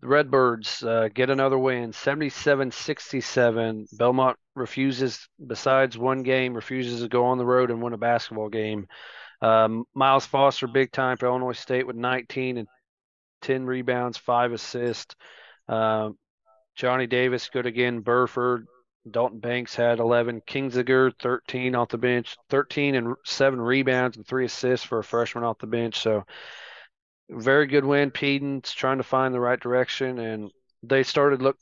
[0.02, 3.88] The Redbirds uh, get another win, 77-67.
[3.98, 8.50] Belmont refuses, besides one game, refuses to go on the road and win a basketball
[8.50, 8.88] game.
[9.42, 12.68] Um, Myles Foster, big time for Illinois State with 19 and
[13.44, 15.16] 10 rebounds, five assists.
[15.68, 16.10] Uh,
[16.76, 18.00] Johnny Davis, good again.
[18.00, 18.68] Burford,
[19.10, 20.42] Dalton Banks had 11.
[20.48, 25.44] Kinziger, 13 off the bench, 13 and seven rebounds and three assists for a freshman
[25.44, 26.00] off the bench.
[26.00, 26.26] So,
[27.30, 28.12] very good win.
[28.12, 30.52] Pedon's trying to find the right direction, and
[30.82, 31.58] they started look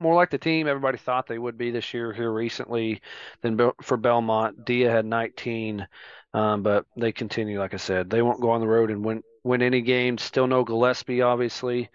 [0.00, 3.00] more like the team everybody thought they would be this year here recently
[3.42, 4.64] than for Belmont.
[4.64, 5.86] Dia had 19,
[6.32, 9.22] um, but they continue, like I said, they won't go on the road and win
[9.44, 10.18] win any game.
[10.18, 11.90] Still no Gillespie, obviously.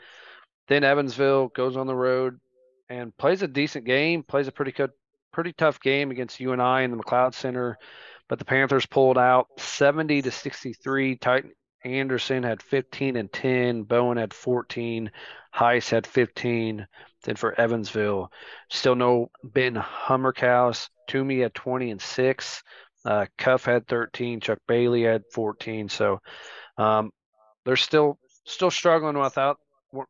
[0.68, 2.40] Then Evansville goes on the road
[2.90, 4.92] and plays a decent game, plays a pretty good,
[5.34, 7.78] pretty tough game against UNI in the McLeod Center.
[8.28, 11.18] But the Panthers pulled out 70 to 63.
[11.18, 11.50] Tytan
[11.84, 13.84] Anderson had 15 and 10.
[13.84, 15.12] Bowen had 14.
[15.52, 16.86] Heise had 15.
[17.24, 18.32] Then for Evansville,
[18.70, 20.90] still no Ben Humrichous.
[21.10, 22.64] Toumi had 20 and 6.
[23.06, 24.40] Uh, Cuff had 13.
[24.40, 25.90] Chuck Bailey had 14.
[25.90, 26.22] So
[26.78, 27.12] um,
[27.66, 29.58] they're still still struggling without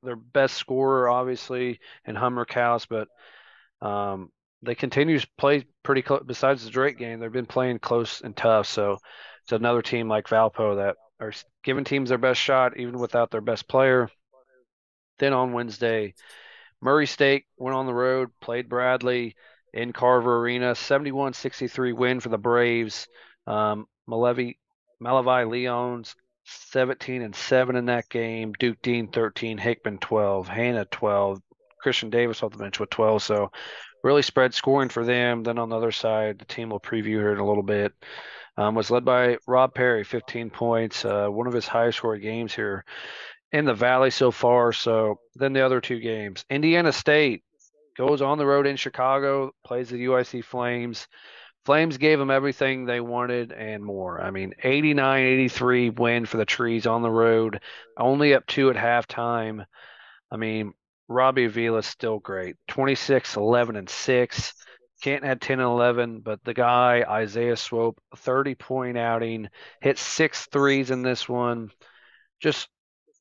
[0.04, 3.08] their best scorer, obviously, in Humrichous, but
[3.86, 4.30] um,
[4.62, 6.24] they continue to play pretty close.
[6.26, 8.68] Besides the Drake game, they've been playing close and tough.
[8.68, 8.98] So
[9.44, 13.42] it's another team like Valpo that are giving teams their best shot, even without their
[13.42, 14.10] best player.
[15.20, 16.14] Then on Wednesday,
[16.82, 19.36] Murray State went on the road, played Bradley
[19.74, 23.08] in Carver Arena, 71 63 win for the Braves.
[23.46, 24.58] Um, Malavi,
[25.02, 26.16] Malevy Leons
[26.50, 28.54] 17 and 7 in that game.
[28.54, 31.42] Duke Deen 13, Hickman 12, Hannah 12,
[31.82, 33.24] Christian Davis off the bench with 12.
[33.24, 33.52] So
[34.04, 35.44] really spread scoring for them.
[35.44, 37.94] Then on the other side, the team will preview here in a little bit.
[38.60, 42.54] Um, was led by Rob Perry, 15 points, uh, one of his highest scoring games
[42.54, 42.84] here
[43.54, 44.74] in the Valley so far.
[44.74, 47.44] So then the other two games, Indiana State
[47.96, 51.08] goes on the road in Chicago, plays the UIC Flames.
[51.64, 54.20] Flames gave them everything they wanted and more.
[54.20, 57.62] I mean, 89 83 win for the Trees on the road,
[57.98, 59.64] only up two at halftime.
[60.30, 60.74] I mean,
[61.08, 64.54] Robbie Avila still great 26, 11, and 6.
[65.02, 69.50] Canton had 10 and 11, but the guy, Isaiah Swope, 30 point outing,
[69.82, 71.72] hit six threes in this one.
[72.40, 72.70] Just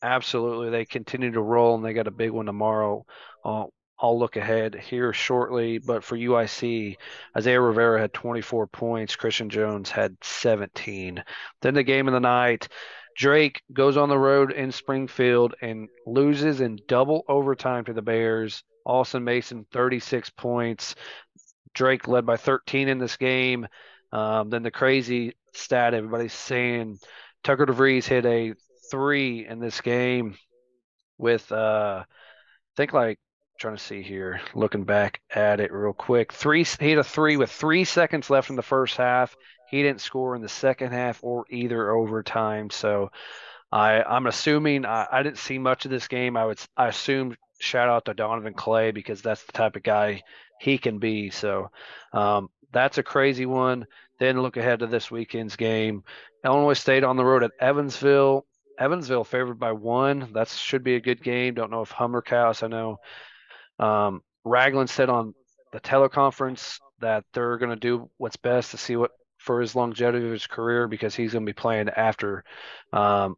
[0.02, 3.04] absolutely, they continue to roll, and they got a big one tomorrow.
[3.44, 3.64] Uh,
[4.00, 5.78] I'll look ahead here shortly.
[5.78, 6.96] But for UIC,
[7.36, 9.16] Isaiah Rivera had 24 points.
[9.16, 11.22] Christian Jones had 17.
[11.62, 12.68] Then the game of the night,
[13.16, 18.62] Drake goes on the road in Springfield and loses in double overtime to the Bears.
[18.86, 20.94] Alston Mason, 36 points.
[21.78, 23.68] Drake led by 13 in this game.
[24.12, 26.98] Um, then the crazy stat everybody's saying
[27.44, 28.54] Tucker DeVries hit a
[28.90, 30.36] three in this game
[31.18, 32.06] with, uh, I
[32.76, 33.20] think like
[33.60, 36.32] trying to see here, looking back at it real quick.
[36.32, 39.36] Three, he had a three with three seconds left in the first half.
[39.70, 42.70] He didn't score in the second half or either overtime.
[42.70, 43.10] So
[43.70, 46.36] I, I'm assuming I, I didn't see much of this game.
[46.36, 50.22] I would, I assume shout out to Donovan Clay because that's the type of guy
[50.60, 51.30] he can be.
[51.30, 51.70] So
[52.12, 53.86] um, that's a crazy one.
[54.18, 56.02] Then look ahead to this weekend's game.
[56.44, 58.44] Illinois State on the road at Evansville.
[58.78, 60.30] Evansville favored by one.
[60.32, 61.54] That should be a good game.
[61.54, 62.62] Don't know if Humrichous.
[62.62, 62.98] I know
[63.78, 65.34] um, Ragland said on
[65.72, 70.24] the teleconference that they're going to do what's best to see what for his longevity
[70.24, 72.44] of his career because he's going to be playing after
[72.92, 73.36] um,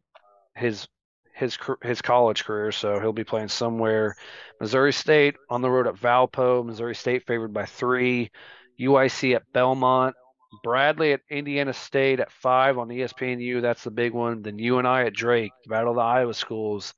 [0.55, 0.87] his
[1.33, 4.15] his his college career, so he'll be playing somewhere.
[4.59, 6.65] Missouri State on the road at Valpo.
[6.65, 8.31] Missouri State favored by three.
[8.79, 10.15] UIC at Belmont.
[10.63, 13.61] Bradley at Indiana State at five on ESPNU.
[13.61, 14.41] That's the big one.
[14.41, 15.51] Then UNI at Drake.
[15.67, 16.93] Battle of the Iowa schools.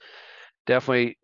[0.66, 1.18] Definitely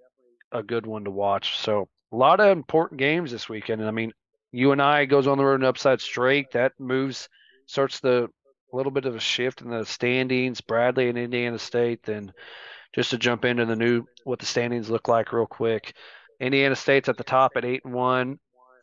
[0.52, 1.58] a good one to watch.
[1.58, 3.82] So a lot of important games this weekend.
[3.82, 4.12] And I mean,
[4.52, 6.52] UNI goes on the road and upside Drake.
[6.52, 7.30] That moves,
[7.66, 8.30] starts the
[8.72, 10.62] a little bit of a shift in the standings.
[10.62, 12.04] Bradley and Indiana State.
[12.04, 12.32] Then
[12.94, 15.94] just to jump into the new what the standings look like real quick.
[16.40, 18.40] Indiana State's at the top at eight and one,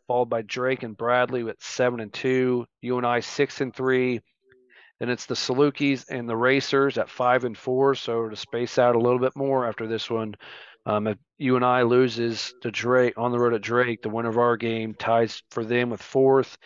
[0.07, 2.65] followed by Drake and Bradley with seven and two.
[2.81, 4.21] UNI six and three.
[4.99, 7.95] Then it's the Salukis and the Racers at five and four.
[7.95, 10.35] So to space out a little bit more after this one,
[10.85, 14.57] um, if UNI loses to Drake on the road at Drake, the winner of our
[14.57, 16.57] game ties for them with fourth.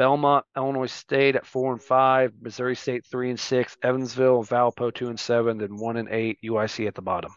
[0.00, 5.08] Belmont, Illinois State at four and five, Missouri State three and six, Evansville, Valpo two
[5.08, 7.30] and seven, then one and eight, UIC at the bottom.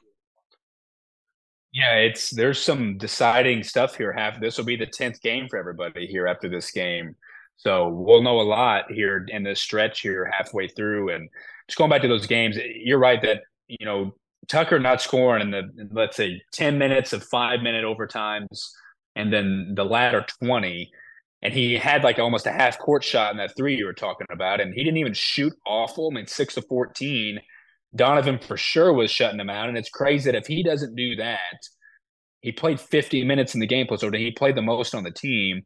[1.73, 4.13] Yeah, it's there's some deciding stuff here.
[4.13, 7.17] Half this will be the tenth game for everybody here after this game,
[7.57, 11.09] so we'll know a lot here in this stretch here halfway through.
[11.09, 11.29] And
[11.67, 14.15] just going back to those games, you're right that you know
[14.47, 18.69] Tucker not scoring in the let's say 10 minutes of five minute overtimes
[19.17, 20.89] and then the latter 20
[21.43, 24.25] and he had like almost a half court shot in that three you were talking
[24.31, 26.09] about and he didn't even shoot awful.
[26.11, 27.39] I mean 6 to 14
[27.95, 29.69] donovan for sure was shutting him out.
[29.69, 31.59] And it's crazy that if he doesn't do that
[32.41, 35.11] he played 50 minutes in the game plus so he played the most on the
[35.11, 35.61] team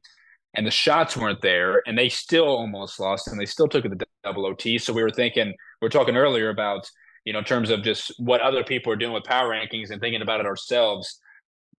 [0.55, 3.97] and the shots weren't there and they still almost lost and they still took to
[4.23, 6.89] double ot so we were thinking we were talking earlier about
[7.27, 9.99] you know, in terms of just what other people are doing with power rankings and
[9.99, 11.19] thinking about it ourselves.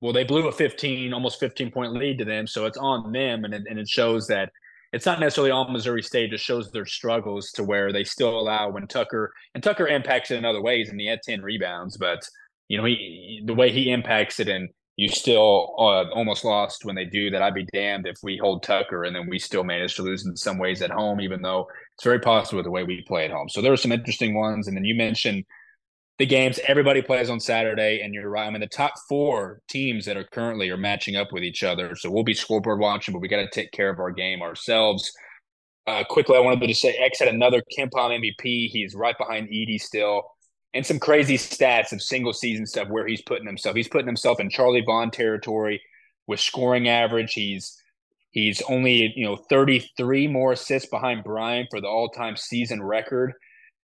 [0.00, 2.46] Well, they blew a 15, almost 15 point lead to them.
[2.46, 3.44] So it's on them.
[3.44, 4.50] And it, and it shows that
[4.92, 8.70] it's not necessarily all Missouri State, it shows their struggles to where they still allow
[8.70, 12.20] when Tucker, and Tucker impacts it in other ways, and he had 10 rebounds, but,
[12.68, 16.96] you know, he, the way he impacts it and you still uh, almost lost when
[16.96, 17.40] they do that.
[17.40, 20.36] I'd be damned if we hold Tucker and then we still manage to lose in
[20.36, 23.48] some ways at home, even though it's very possible the way we play at home.
[23.48, 24.66] So there were some interesting ones.
[24.66, 25.44] And then you mentioned
[26.18, 28.46] the games everybody plays on Saturday, and you're right.
[28.46, 31.94] I mean, the top four teams that are currently are matching up with each other.
[31.94, 35.12] So we'll be scoreboard watching, but we got to take care of our game ourselves.
[35.86, 38.68] Uh, quickly, I wanted to just say X had another KenPom MVP.
[38.68, 40.24] He's right behind Edie still
[40.74, 43.74] and some crazy stats of single season stuff where he's putting himself.
[43.74, 45.80] He's putting himself in Charlie Vaughn territory
[46.26, 47.32] with scoring average.
[47.32, 47.80] He's
[48.30, 53.32] he's only you know 33 more assists behind Bryan for the all time season record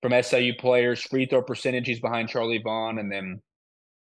[0.05, 1.01] from SIU players.
[1.01, 3.41] Free throw percentage he's behind Charlie Vaughn, and then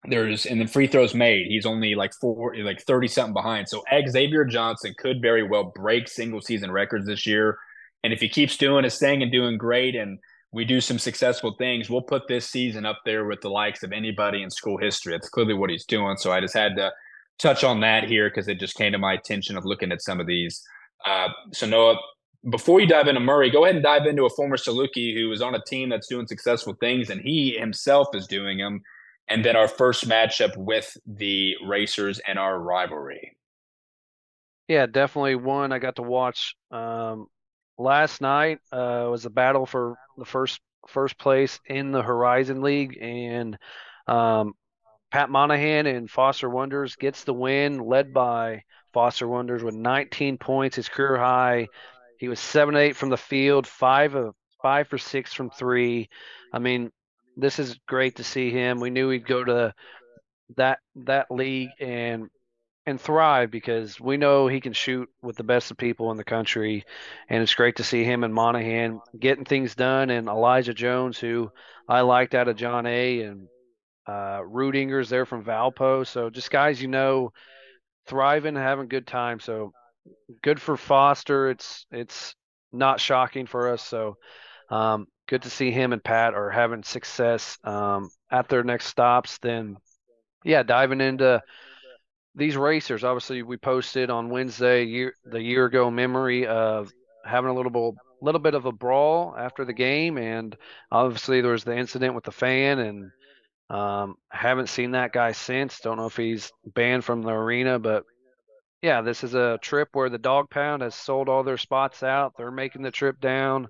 [0.05, 1.47] there's and then free throws made.
[1.47, 3.67] He's only like four, like 30 something behind.
[3.67, 7.57] So Xavier Johnson could very well break single season records this year.
[8.05, 10.17] And if he keeps doing his thing and doing great and
[10.53, 13.91] we do some successful things, we'll put this season up there with the likes of
[13.91, 15.11] anybody in school history.
[15.11, 16.15] That's clearly what he's doing.
[16.15, 16.93] So I just had to
[17.37, 20.21] touch on that here because it just came to my attention of looking at some
[20.21, 20.63] of these.
[21.05, 21.97] Uh, so Noah,
[22.49, 25.41] before you dive into Murray, go ahead and dive into a former Saluki who is
[25.41, 28.81] on a team that's doing successful things, and he himself is doing them.
[29.27, 33.37] And then our first matchup with the Racers and our rivalry.
[34.67, 37.27] Yeah, definitely one I got to watch um,
[37.77, 42.97] last night uh, was a battle for the first first place in the Horizon League,
[42.99, 43.57] and
[44.07, 44.53] um,
[45.11, 50.75] Pat Monahan and Foster Wonders gets the win, led by Foster Wonders with 19 points,
[50.75, 51.67] his career high.
[52.21, 56.07] He was seven eight from the field, five of five for six from three.
[56.53, 56.91] I mean,
[57.35, 58.79] this is great to see him.
[58.79, 59.73] We knew he'd go to
[60.55, 62.29] that that league and
[62.85, 66.23] and thrive because we know he can shoot with the best of people in the
[66.23, 66.85] country.
[67.27, 70.11] And it's great to see him and Monahan getting things done.
[70.11, 71.51] And Elijah Jones, who
[71.89, 73.21] I liked out of John A.
[73.21, 73.47] and
[74.05, 76.05] uh, Rudinger's there from Valpo.
[76.05, 77.31] So just guys you know
[78.05, 79.39] thriving, having good time.
[79.39, 79.73] So
[80.41, 81.49] good for Foster.
[81.49, 82.35] It's it's
[82.71, 83.81] not shocking for us.
[83.81, 84.17] So
[84.69, 89.37] um, good to see him and Pat are having success um, at their next stops.
[89.39, 89.77] Then
[90.43, 91.41] yeah, diving into
[92.35, 96.91] these racers, obviously, we posted on Wednesday year, the year ago memory of
[97.25, 100.55] having a little bit, little bit of a brawl after the game, and
[100.91, 103.11] obviously there was the incident with the fan, and
[103.69, 105.79] um, haven't seen that guy since.
[105.79, 108.05] Don't know if he's banned from the arena, but
[108.81, 112.33] yeah, this is a trip where the Dog Pound has sold all their spots out.
[112.37, 113.67] They're making the trip down.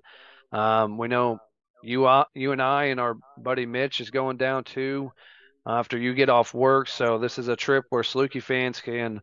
[0.52, 1.38] Um, we know
[1.82, 5.10] you, uh, you and I and our buddy Mitch is going down too
[5.66, 6.88] after you get off work.
[6.88, 9.20] So this is a trip where Saluki fans can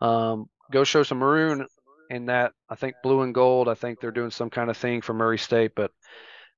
[0.00, 1.66] um, go show some maroon
[2.10, 2.52] in that.
[2.68, 3.68] I think blue and gold.
[3.68, 5.90] I think they're doing some kind of thing for Murray State, but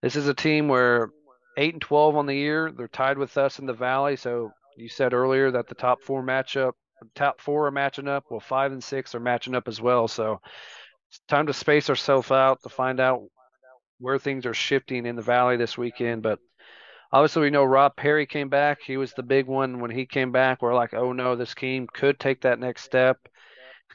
[0.02, 1.10] this is a team where
[1.56, 2.70] eight and twelve on the year.
[2.70, 4.16] They're tied with us in the Valley.
[4.16, 6.72] So you said earlier that the top four matchup,
[7.14, 8.24] top four are matching up.
[8.30, 10.08] Well, five and six are matching up as well.
[10.08, 10.40] So
[11.10, 13.22] it's time to space ourselves out to find out
[13.98, 16.22] where things are shifting in the Valley this weekend.
[16.22, 16.38] But
[17.12, 18.78] obviously we know Rob Perry came back.
[18.84, 20.60] He was the big one when he came back.
[20.60, 23.18] We're like, oh no, this team could take that next step.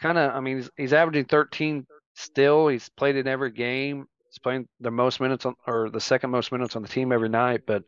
[0.02, 1.86] Kind of, I mean, he's, he's, averaging 13
[2.16, 2.70] still.
[2.70, 4.06] He's played in every game.
[4.30, 7.28] He's playing the most minutes on, or the second most minutes on the team every
[7.28, 7.62] night.
[7.66, 7.84] But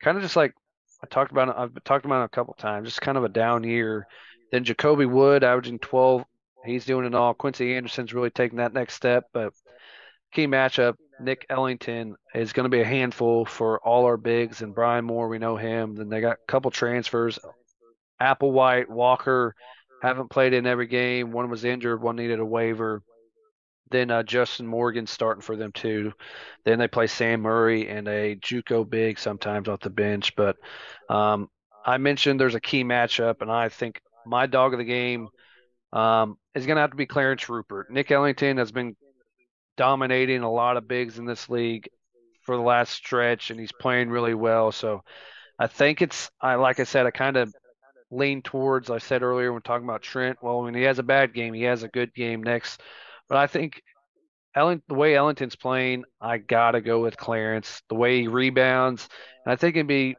[0.00, 0.54] kind of just like
[1.02, 2.86] I talked about, I've talked about it a couple times.
[2.86, 4.06] Just kind of a down year.
[4.52, 6.24] Then Jacobi Wood averaging 12.
[6.64, 7.34] He's doing it all.
[7.34, 9.24] Quincy Anderson's really taking that next step.
[9.32, 9.52] But
[10.32, 14.74] key matchup Nick Ellington is going to be a handful for all our bigs, and
[14.74, 15.94] Brian Moore, we know him.
[15.94, 17.38] Then they got a couple transfers.
[18.20, 19.54] Applewhite, Walker
[20.02, 21.30] haven't played in every game.
[21.30, 23.02] One was injured, one needed a waiver.
[23.90, 26.12] Then uh, Justin Morgan starting for them too.
[26.64, 30.36] Then they play Sam Murray and a JUCO big sometimes off the bench.
[30.36, 30.56] But
[31.08, 31.48] um,
[31.84, 34.00] I mentioned there's a key matchup, and I think
[34.30, 35.28] my dog of the game
[35.92, 37.90] um, is going to have to be Clarence Rupert.
[37.90, 38.96] Nick Ellington has been
[39.76, 41.88] dominating a lot of bigs in this league
[42.42, 44.72] for the last stretch, and he's playing really well.
[44.72, 45.02] So
[45.58, 47.54] I think it's I like I said, I kind of
[48.10, 50.38] lean towards I said earlier when talking about Trent.
[50.42, 52.80] Well, when he has a bad game, he has a good game next.
[53.28, 53.82] But I think
[54.54, 57.82] Ellen, the way Ellington's playing, I gotta go with Clarence.
[57.88, 59.08] The way he rebounds,
[59.44, 60.16] and I think it'd be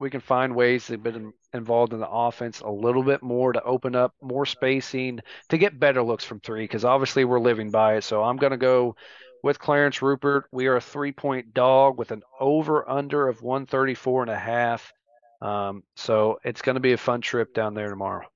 [0.00, 1.12] we can find ways to be
[1.52, 5.80] involved in the offense a little bit more to open up more spacing to get
[5.80, 8.04] better looks from three because obviously we're living by it.
[8.04, 8.96] So I'm going to go
[9.42, 10.46] with Clarence Rupert.
[10.52, 14.92] We are a three point dog with an over under of 134 and a half.
[15.40, 18.26] Um, so it's going to be a fun trip down there tomorrow.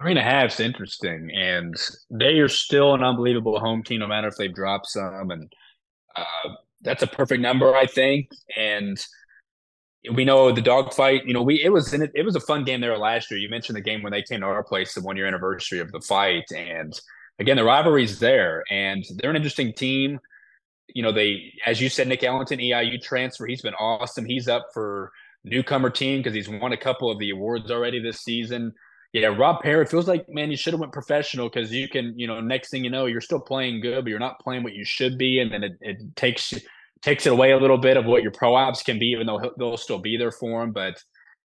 [0.00, 1.76] Three and a half is interesting, and
[2.10, 5.30] they are still an unbelievable home team, no matter if they've dropped some.
[5.30, 5.52] And
[6.16, 8.28] uh, that's a perfect number, I think.
[8.56, 8.98] And
[10.10, 11.24] we know the dogfight.
[11.26, 13.38] You know, we it was in it, it was a fun game there last year.
[13.38, 15.92] You mentioned the game when they came to our place, the one year anniversary of
[15.92, 16.98] the fight, and
[17.38, 20.18] again the rivalry's there, and they're an interesting team.
[20.88, 23.46] You know, they as you said, Nick Ellington, EIU transfer.
[23.46, 24.24] He's been awesome.
[24.24, 25.12] He's up for
[25.44, 28.72] newcomer team because he's won a couple of the awards already this season.
[29.12, 32.26] Yeah, Rob Perry feels like man, you should have went professional because you can, you
[32.26, 34.84] know, next thing you know, you're still playing good, but you're not playing what you
[34.84, 36.52] should be, and then it, it takes
[37.02, 39.52] takes it away a little bit of what your pro ops can be, even though
[39.58, 40.72] they'll still be there for him.
[40.72, 41.02] But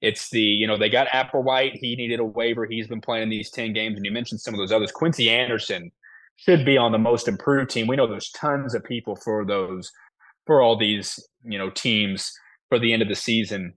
[0.03, 1.75] it's the you know they got Applewhite.
[1.75, 2.67] He needed a waiver.
[2.67, 4.93] He's been playing these ten games, and you mentioned some of those others.
[4.93, 5.91] Quincy Anderson
[6.37, 7.87] should be on the most improved team.
[7.87, 9.91] We know there's tons of people for those
[10.47, 12.33] for all these you know teams
[12.69, 13.75] for the end of the season,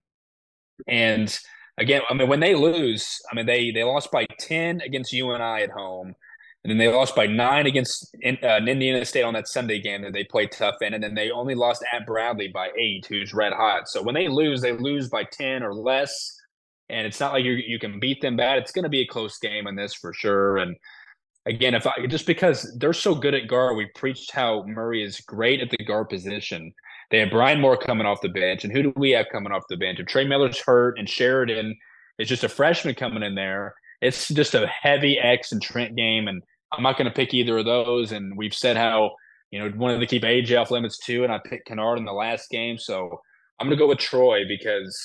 [0.88, 1.40] and
[1.78, 5.64] again, I mean when they lose, I mean they they lost by ten against UNI
[5.64, 6.16] at home.
[6.70, 10.14] And then they lost by nine against uh, Indiana State on that Sunday game that
[10.14, 10.94] they played tough in.
[10.94, 13.90] And then they only lost at Bradley by eight, who's red hot.
[13.90, 16.14] So when they lose, they lose by 10 or less.
[16.90, 18.60] And it's not like you you can beat them bad.
[18.60, 20.58] It's going to be a close game in this for sure.
[20.58, 20.76] And
[21.48, 25.22] again, if I just because they're so good at guard, we preached how Murray is
[25.22, 26.72] great at the guard position.
[27.10, 28.64] They have Brian Moore coming off the bench.
[28.64, 30.00] And who do we have coming off the bench?
[30.00, 31.76] If Trey Miller's hurt and Sheridan
[32.20, 36.28] is just a freshman coming in there, it's just a heavy X and Trent game.
[36.28, 38.12] And I'm not going to pick either of those.
[38.12, 39.12] And we've said how,
[39.52, 41.24] you know, wanted to keep AJ off limits too.
[41.24, 42.78] And I picked Kennard in the last game.
[42.78, 43.22] So
[43.60, 44.98] I'm going to go with Troy because,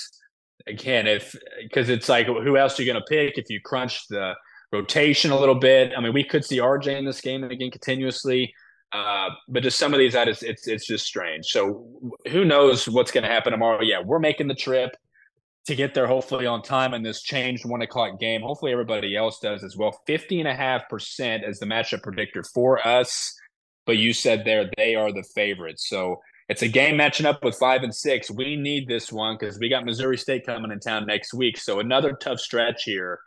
[0.67, 4.07] again, if, because it's like, who else are you going to pick if you crunch
[4.09, 4.35] the
[4.73, 5.93] rotation a little bit?
[5.97, 8.53] I mean, we could see RJ in this game again continuously.
[8.93, 11.47] Uh, but just some of these, is, it's it's just strange.
[11.47, 11.89] So
[12.31, 13.83] who knows what's going to happen tomorrow?
[13.83, 14.97] Yeah, we're making the trip
[15.67, 18.43] to get there hopefully on time in this changed one o'clock game.
[18.43, 19.99] Hopefully everybody else does as well.
[20.07, 23.35] 50 and a half percent as the matchup predictor for us.
[23.87, 25.89] But you said there they are the favorites.
[25.89, 28.31] So it's a game matching up with five and six.
[28.31, 31.57] We need this one because we got Missouri State coming in town next week.
[31.57, 33.19] So another tough stretch here.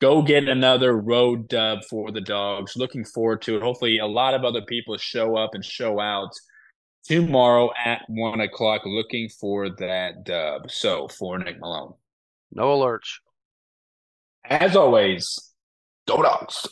[0.00, 2.76] Go get another road dub for the dogs.
[2.76, 3.62] Looking forward to it.
[3.62, 6.30] Hopefully, a lot of other people show up and show out
[7.08, 10.70] tomorrow at one o'clock, looking for that dub.
[10.70, 11.94] So for Nick Malone,
[12.52, 13.18] no alerts.
[14.44, 15.52] As always,
[16.06, 16.66] go dogs.